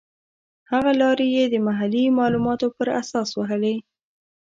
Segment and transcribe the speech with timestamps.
[0.71, 3.75] هغه لیارې یې د محلي معلوماتو پر اساس وهلې.